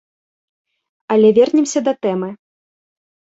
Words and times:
Але 1.15 1.29
вернемся 1.39 1.79
да 1.87 1.93
тэмы. 2.05 2.29